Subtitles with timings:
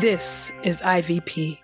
[0.00, 1.63] This is IVP.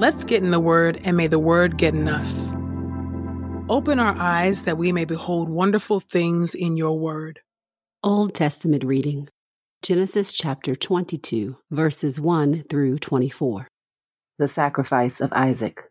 [0.00, 2.54] Let's get in the Word, and may the Word get in us.
[3.68, 7.40] Open our eyes that we may behold wonderful things in your Word.
[8.02, 9.28] Old Testament reading
[9.82, 13.68] Genesis chapter 22, verses 1 through 24.
[14.38, 15.82] The sacrifice of Isaac.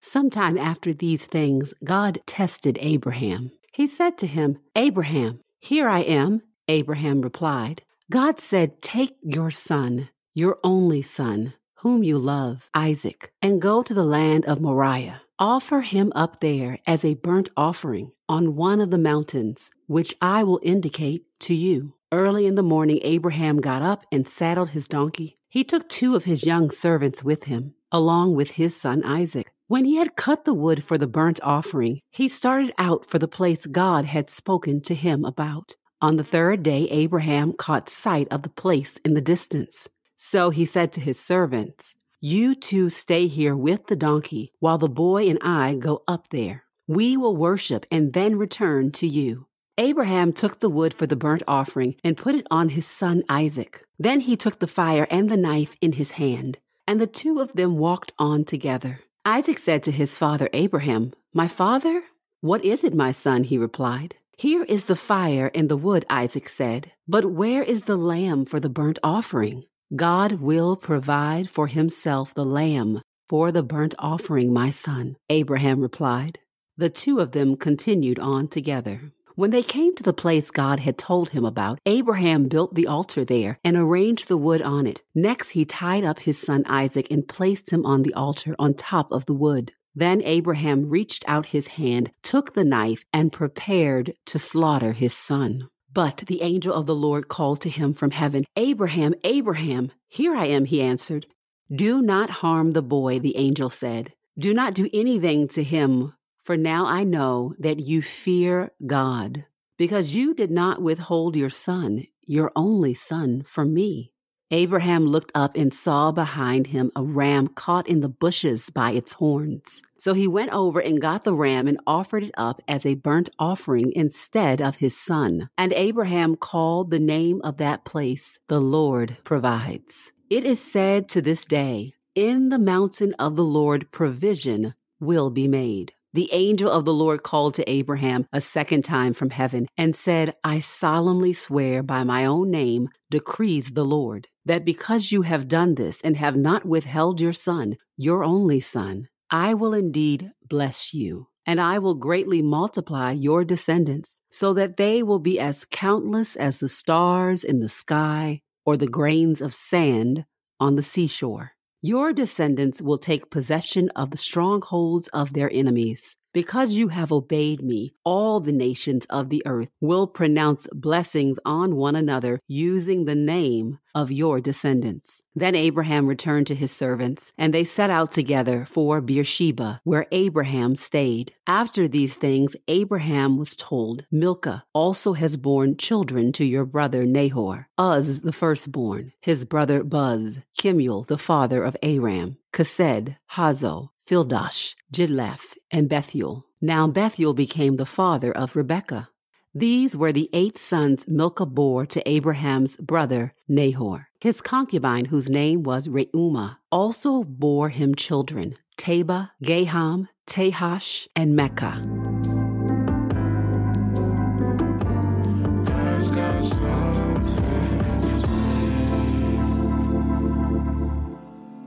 [0.00, 3.50] Sometime after these things, God tested Abraham.
[3.74, 6.40] He said to him, Abraham, here I am.
[6.66, 13.60] Abraham replied, God said, Take your son, your only son whom you love, Isaac, and
[13.60, 15.22] go to the land of Moriah.
[15.38, 20.44] Offer him up there as a burnt offering on one of the mountains, which I
[20.44, 21.94] will indicate to you.
[22.12, 25.38] Early in the morning, Abraham got up and saddled his donkey.
[25.48, 29.50] He took two of his young servants with him, along with his son Isaac.
[29.66, 33.28] When he had cut the wood for the burnt offering, he started out for the
[33.28, 35.76] place God had spoken to him about.
[36.02, 39.88] On the third day, Abraham caught sight of the place in the distance.
[40.22, 44.86] So he said to his servants, You two stay here with the donkey while the
[44.86, 46.64] boy and I go up there.
[46.86, 49.46] We will worship and then return to you.
[49.78, 53.82] Abraham took the wood for the burnt offering and put it on his son Isaac.
[53.98, 57.54] Then he took the fire and the knife in his hand, and the two of
[57.54, 59.00] them walked on together.
[59.24, 62.02] Isaac said to his father Abraham, My father?
[62.42, 63.44] What is it, my son?
[63.44, 64.16] He replied.
[64.36, 68.60] Here is the fire and the wood, Isaac said, but where is the lamb for
[68.60, 69.64] the burnt offering?
[69.96, 76.38] God will provide for himself the lamb for the burnt offering, my son, Abraham replied.
[76.76, 79.12] The two of them continued on together.
[79.34, 83.24] When they came to the place God had told him about, Abraham built the altar
[83.24, 85.02] there and arranged the wood on it.
[85.12, 89.10] Next, he tied up his son Isaac and placed him on the altar on top
[89.10, 89.72] of the wood.
[89.94, 95.68] Then Abraham reached out his hand, took the knife, and prepared to slaughter his son.
[95.92, 99.90] But the angel of the Lord called to him from heaven, Abraham, Abraham.
[100.08, 101.26] Here I am, he answered.
[101.74, 104.12] Do not harm the boy, the angel said.
[104.38, 106.14] Do not do anything to him,
[106.44, 109.44] for now I know that you fear God,
[109.78, 114.12] because you did not withhold your son, your only son, from me.
[114.52, 119.12] Abraham looked up and saw behind him a ram caught in the bushes by its
[119.12, 119.82] horns.
[119.96, 123.30] So he went over and got the ram and offered it up as a burnt
[123.38, 125.50] offering instead of his son.
[125.56, 130.12] And Abraham called the name of that place, The Lord Provides.
[130.28, 135.46] It is said to this day, In the mountain of the Lord provision will be
[135.46, 135.92] made.
[136.12, 140.34] The angel of the Lord called to Abraham a second time from heaven and said,
[140.42, 145.76] I solemnly swear by my own name, decrees the Lord, that because you have done
[145.76, 151.28] this and have not withheld your son, your only son, I will indeed bless you,
[151.46, 156.58] and I will greatly multiply your descendants, so that they will be as countless as
[156.58, 160.24] the stars in the sky or the grains of sand
[160.58, 161.52] on the seashore.
[161.82, 166.14] Your descendants will take possession of the strongholds of their enemies.
[166.32, 171.74] Because you have obeyed me, all the nations of the earth will pronounce blessings on
[171.74, 175.22] one another using the name of your descendants.
[175.34, 180.76] Then Abraham returned to his servants, and they set out together for Beersheba, where Abraham
[180.76, 181.32] stayed.
[181.48, 187.68] After these things, Abraham was told, Milcah also has borne children to your brother Nahor,
[187.80, 195.56] Uz the firstborn, his brother Buz, Kemuel the father of Aram, Kesed, Hazo, Pildash, Jidlaph,
[195.70, 196.44] and Bethuel.
[196.60, 199.08] Now Bethuel became the father of Rebekah.
[199.54, 204.08] These were the eight sons Milcah bore to Abraham's brother Nahor.
[204.20, 212.09] His concubine, whose name was Reumah, also bore him children Tebah, Gaham, Tahash, and Maacah.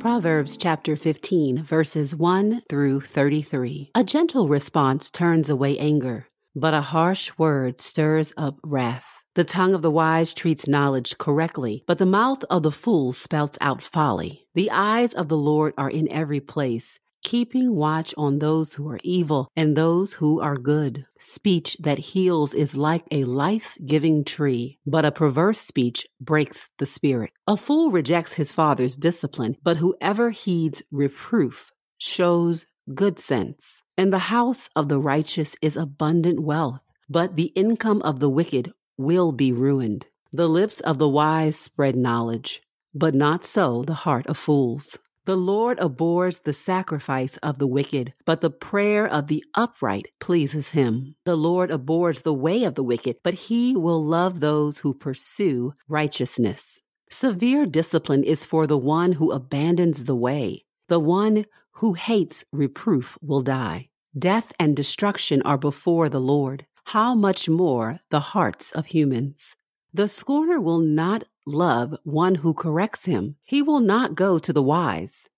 [0.03, 3.91] Proverbs chapter 15, verses 1 through 33.
[3.95, 9.23] A gentle response turns away anger, but a harsh word stirs up wrath.
[9.35, 13.57] The tongue of the wise treats knowledge correctly, but the mouth of the fool spouts
[13.61, 14.45] out folly.
[14.55, 18.99] The eyes of the Lord are in every place, keeping watch on those who are
[19.03, 21.05] evil and those who are good.
[21.17, 26.85] Speech that heals is like a life giving tree, but a perverse speech breaks the
[26.85, 27.31] spirit.
[27.47, 33.81] A fool rejects his father's discipline, but whoever heeds reproof shows good sense.
[33.97, 38.73] In the house of the righteous is abundant wealth, but the income of the wicked
[38.97, 40.07] will be ruined.
[40.31, 42.61] The lips of the wise spread knowledge,
[42.93, 44.97] but not so the heart of fools.
[45.25, 50.71] The Lord abhors the sacrifice of the wicked, but the prayer of the upright pleases
[50.71, 51.15] him.
[51.23, 55.75] The Lord abhors the way of the wicked, but he will love those who pursue
[55.87, 56.81] righteousness.
[57.09, 60.65] Severe discipline is for the one who abandons the way.
[60.89, 61.45] The one
[61.77, 63.87] who hates reproof will die.
[64.17, 66.65] Death and destruction are before the Lord.
[66.87, 69.55] How much more the hearts of humans?
[69.95, 73.35] The scorner will not love one who corrects him.
[73.43, 75.29] He will not go to the wise.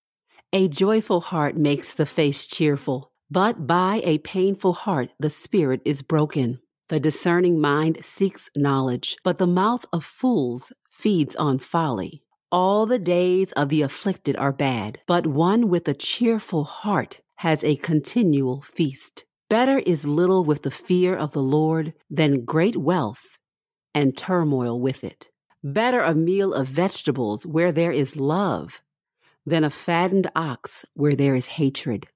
[0.50, 6.00] A joyful heart makes the face cheerful, but by a painful heart the spirit is
[6.00, 6.60] broken.
[6.88, 12.22] The discerning mind seeks knowledge, but the mouth of fools feeds on folly.
[12.50, 17.62] All the days of the afflicted are bad, but one with a cheerful heart has
[17.62, 19.26] a continual feast.
[19.50, 23.35] Better is little with the fear of the Lord than great wealth
[23.96, 25.30] and turmoil with it.
[25.64, 28.82] Better a meal of vegetables where there is love
[29.46, 32.06] than a fattened ox where there is hatred.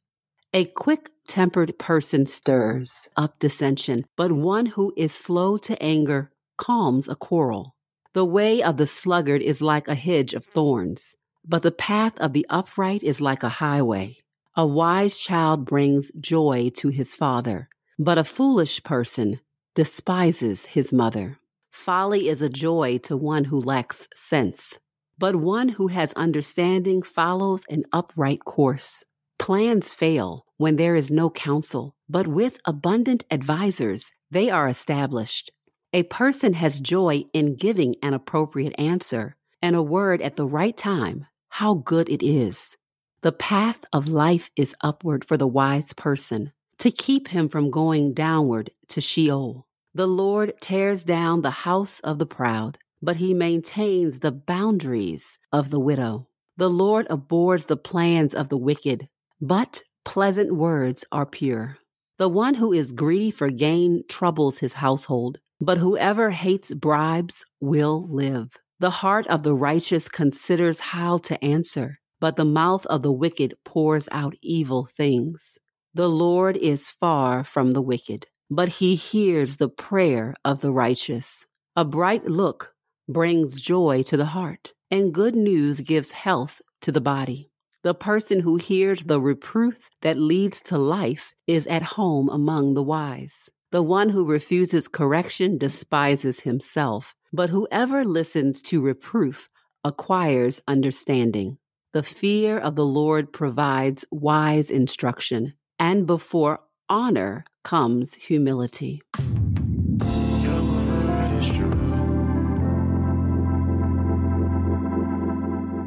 [0.53, 7.09] A quick tempered person stirs up dissension, but one who is slow to anger calms
[7.09, 7.75] a quarrel.
[8.13, 11.17] The way of the sluggard is like a hedge of thorns,
[11.47, 14.19] but the path of the upright is like a highway.
[14.55, 19.41] A wise child brings joy to his father, but a foolish person
[19.75, 21.40] despises his mother.
[21.71, 24.79] Folly is a joy to one who lacks sense,
[25.19, 29.05] but one who has understanding follows an upright course.
[29.39, 35.51] Plans fail when there is no counsel, but with abundant advisers, they are established.
[35.93, 40.77] A person has joy in giving an appropriate answer and a word at the right
[40.77, 41.27] time.
[41.49, 42.77] How good it is.
[43.23, 48.15] The path of life is upward for the wise person to keep him from going
[48.15, 49.67] downward to Sheol.
[49.93, 55.71] The Lord tears down the house of the proud, but he maintains the boundaries of
[55.71, 56.29] the widow.
[56.57, 59.09] The Lord abhors the plans of the wicked,
[59.41, 61.79] but pleasant words are pure.
[62.19, 68.07] The one who is greedy for gain troubles his household, but whoever hates bribes will
[68.09, 68.51] live.
[68.79, 73.55] The heart of the righteous considers how to answer, but the mouth of the wicked
[73.65, 75.59] pours out evil things.
[75.95, 81.47] The Lord is far from the wicked, but he hears the prayer of the righteous.
[81.77, 82.75] A bright look
[83.09, 87.51] brings joy to the heart, and good news gives health to the body.
[87.83, 92.83] The person who hears the reproof that leads to life is at home among the
[92.83, 93.49] wise.
[93.71, 99.49] The one who refuses correction despises himself, but whoever listens to reproof
[99.85, 101.57] acquires understanding.
[101.93, 106.61] The fear of the Lord provides wise instruction, and before
[106.91, 109.01] honor comes humility.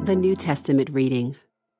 [0.04, 1.36] The New Testament reading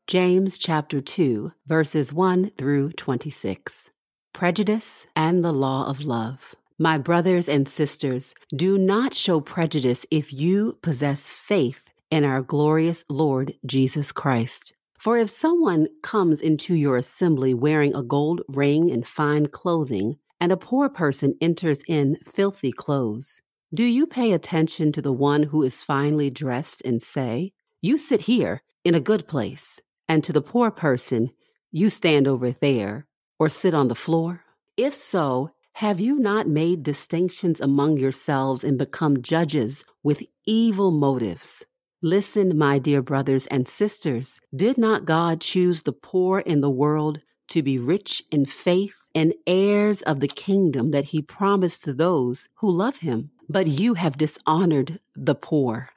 [0.07, 3.90] James chapter 2, verses 1 through 26.
[4.35, 6.54] Prejudice and the law of love.
[6.78, 13.04] My brothers and sisters, do not show prejudice if you possess faith in our glorious
[13.09, 14.75] Lord Jesus Christ.
[15.04, 20.50] For if someone comes into your assembly wearing a gold ring and fine clothing, and
[20.50, 23.42] a poor person enters in filthy clothes,
[23.75, 28.23] do you pay attention to the one who is finely dressed and say, You sit
[28.23, 31.32] here in a good place, and to the poor person,
[31.70, 33.06] You stand over there,
[33.38, 34.44] or sit on the floor?
[34.78, 41.66] If so, have you not made distinctions among yourselves and become judges with evil motives?
[42.06, 47.23] Listen, my dear brothers and sisters, did not God choose the poor in the world
[47.49, 52.50] to be rich in faith and heirs of the kingdom that he promised to those
[52.56, 53.30] who love him?
[53.49, 55.92] But you have dishonored the poor.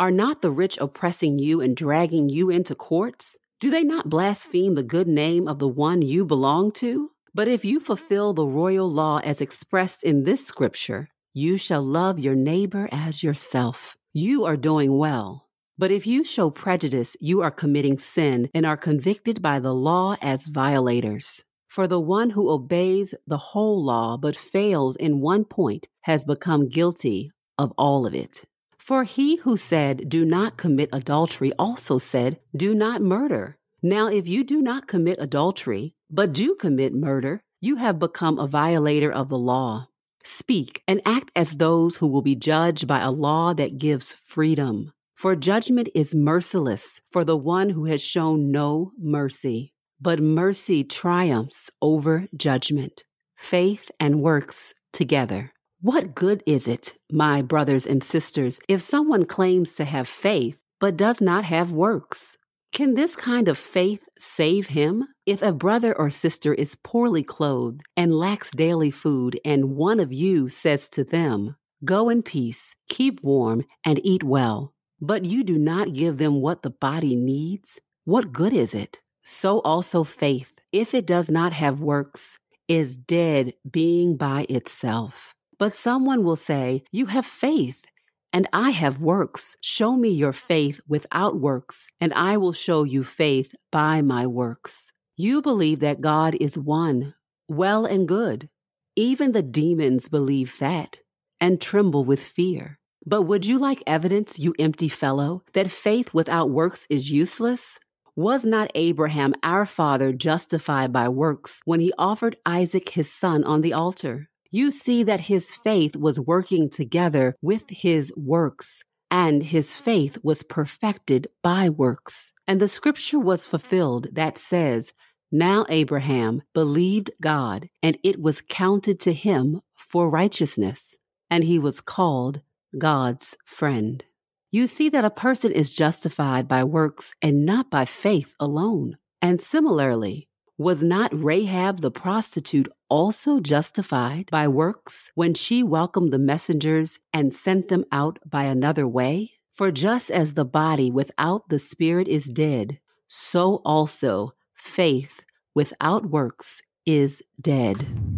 [0.00, 3.38] Are not the rich oppressing you and dragging you into courts?
[3.60, 7.12] Do they not blaspheme the good name of the one you belong to?
[7.34, 12.18] But if you fulfill the royal law as expressed in this scripture, you shall love
[12.18, 13.96] your neighbor as yourself.
[14.12, 15.46] You are doing well.
[15.78, 20.16] But if you show prejudice, you are committing sin and are convicted by the law
[20.20, 21.44] as violators.
[21.68, 26.68] For the one who obeys the whole law but fails in one point has become
[26.68, 28.44] guilty of all of it.
[28.78, 33.56] For he who said, Do not commit adultery, also said, Do not murder.
[33.82, 38.46] Now, if you do not commit adultery, but do commit murder, you have become a
[38.46, 39.88] violator of the law.
[40.22, 44.92] Speak and act as those who will be judged by a law that gives freedom.
[45.22, 49.72] For judgment is merciless for the one who has shown no mercy.
[50.00, 53.04] But mercy triumphs over judgment.
[53.36, 55.52] Faith and works together.
[55.80, 60.96] What good is it, my brothers and sisters, if someone claims to have faith but
[60.96, 62.36] does not have works?
[62.72, 65.06] Can this kind of faith save him?
[65.24, 70.12] If a brother or sister is poorly clothed and lacks daily food, and one of
[70.12, 74.71] you says to them, Go in peace, keep warm, and eat well,
[75.02, 79.02] but you do not give them what the body needs, what good is it?
[79.24, 85.34] So also faith, if it does not have works, is dead being by itself.
[85.58, 87.84] But someone will say, You have faith
[88.32, 89.56] and I have works.
[89.60, 94.92] Show me your faith without works, and I will show you faith by my works.
[95.16, 97.14] You believe that God is one,
[97.46, 98.48] well and good.
[98.96, 101.00] Even the demons believe that
[101.40, 102.78] and tremble with fear.
[103.04, 107.78] But would you like evidence, you empty fellow, that faith without works is useless?
[108.14, 113.62] Was not Abraham our father justified by works when he offered Isaac his son on
[113.62, 114.28] the altar?
[114.52, 120.42] you see that his faith was working together with his works, and his faith was
[120.42, 122.32] perfected by works.
[122.46, 124.92] And the scripture was fulfilled that says,
[125.32, 130.98] Now Abraham believed God, and it was counted to him for righteousness,
[131.30, 132.42] and he was called
[132.78, 134.04] God's friend.
[134.50, 138.98] You see that a person is justified by works and not by faith alone.
[139.20, 146.18] And similarly, was not Rahab the prostitute also justified by works when she welcomed the
[146.18, 149.32] messengers and sent them out by another way?
[149.50, 155.24] For just as the body without the spirit is dead, so also faith
[155.54, 158.11] without works is dead.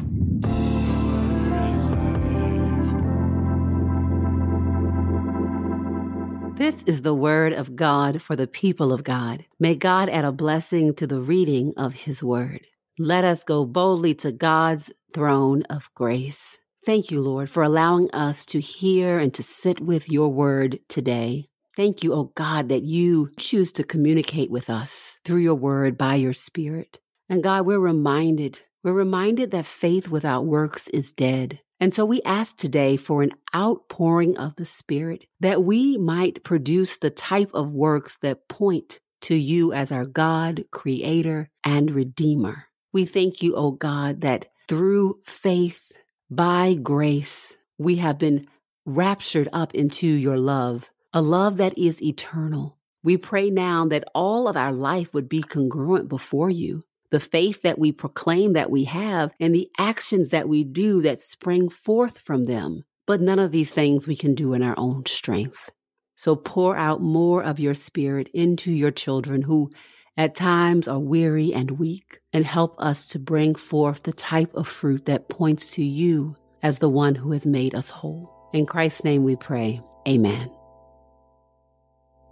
[6.65, 9.45] This is the word of God for the people of God.
[9.61, 12.63] May God add a blessing to the reading of his word.
[12.99, 16.57] Let us go boldly to God's throne of grace.
[16.87, 21.49] Thank you, Lord, for allowing us to hear and to sit with your word today.
[21.77, 26.15] Thank you, oh God, that you choose to communicate with us through your word by
[26.15, 26.99] your spirit.
[27.29, 31.61] And God, we're reminded, we're reminded that faith without works is dead.
[31.81, 36.97] And so we ask today for an outpouring of the Spirit that we might produce
[36.97, 42.67] the type of works that point to you as our God, Creator, and Redeemer.
[42.93, 45.97] We thank you, O God, that through faith,
[46.31, 48.47] by grace, we have been
[48.87, 52.79] raptured up into your love, a love that is eternal.
[53.03, 57.63] We pray now that all of our life would be congruent before you, the faith
[57.63, 62.19] that we proclaim that we have, and the actions that we do that spring forth
[62.19, 62.83] from them.
[63.07, 65.71] But none of these things we can do in our own strength.
[66.17, 69.71] So pour out more of your spirit into your children who
[70.17, 74.67] at times are weary and weak, and help us to bring forth the type of
[74.67, 78.51] fruit that points to you as the one who has made us whole.
[78.53, 79.81] In Christ's name we pray.
[80.09, 80.51] Amen.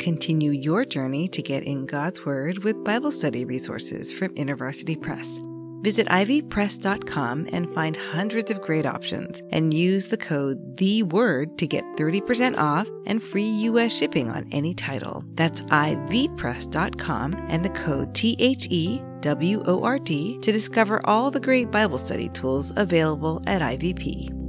[0.00, 5.38] Continue your journey to get in God's Word with Bible study resources from InterVarsity Press.
[5.82, 11.66] Visit ivpress.com and find hundreds of great options and use the code The Word to
[11.66, 15.22] get 30% off and free US shipping on any title.
[15.34, 21.30] That's ivpress.com and the code T H E W O R D to discover all
[21.30, 24.39] the great Bible study tools available at IVP.